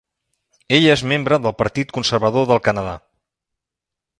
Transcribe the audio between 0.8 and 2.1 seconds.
és membre del Partit